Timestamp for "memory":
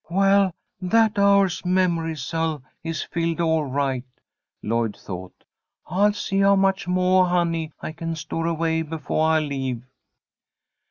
1.63-2.15